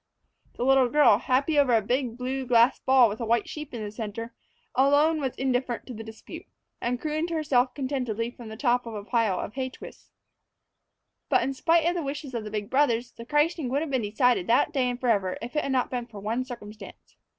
The 0.55 0.65
little 0.65 0.89
girl, 0.89 1.19
happy 1.19 1.59
over 1.59 1.75
a 1.75 1.81
big, 1.83 2.17
blue 2.17 2.47
glass 2.47 2.79
ball 2.79 3.07
with 3.07 3.19
a 3.21 3.25
white 3.27 3.47
sheep 3.47 3.71
in 3.71 3.83
the 3.83 3.91
center, 3.91 4.33
alone 4.73 5.21
was 5.21 5.35
indifferent 5.35 5.85
to 5.85 5.93
the 5.93 6.03
dispute, 6.03 6.47
and 6.81 6.99
crooned 6.99 7.27
to 7.27 7.35
herself 7.35 7.75
contentedly 7.75 8.31
from 8.31 8.49
the 8.49 8.57
top 8.57 8.87
of 8.87 8.95
the 8.95 9.03
pile 9.07 9.39
of 9.39 9.53
hay 9.53 9.69
twists. 9.69 10.09
But, 11.29 11.43
in 11.43 11.53
spite 11.53 11.85
of 11.85 11.93
the 11.93 12.01
wishes 12.01 12.33
of 12.33 12.43
the 12.43 12.49
big 12.49 12.67
brothers, 12.67 13.11
the 13.11 13.25
christening 13.27 13.69
would 13.69 13.81
have 13.81 13.91
been 13.91 14.01
decided 14.01 14.47
that 14.47 14.73
day 14.73 14.89
and 14.89 14.99
forever 14.99 15.37
if 15.39 15.55
it 15.55 15.61
had 15.61 15.71
not 15.71 15.91
been 15.91 16.07
for 16.07 16.19
one 16.19 16.45
circumstance. 16.45 17.15